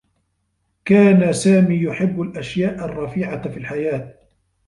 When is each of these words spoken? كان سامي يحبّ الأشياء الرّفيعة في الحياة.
كان 0.85 1.33
سامي 1.33 1.81
يحبّ 1.81 2.21
الأشياء 2.21 2.85
الرّفيعة 2.85 3.49
في 3.51 3.57
الحياة. 3.57 4.13